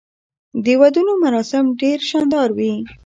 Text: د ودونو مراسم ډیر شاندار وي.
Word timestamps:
د 0.63 0.65
ودونو 0.81 1.13
مراسم 1.23 1.63
ډیر 1.81 1.99
شاندار 2.09 2.49
وي. 2.57 2.73